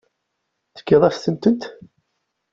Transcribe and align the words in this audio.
Tefkiḍ-asent-tent. 0.73 1.61